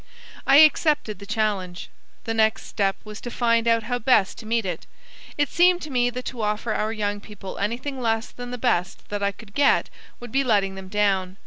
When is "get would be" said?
9.53-10.43